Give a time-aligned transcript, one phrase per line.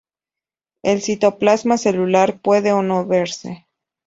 [0.81, 3.67] El Citoplasma celular puede, o no, verse.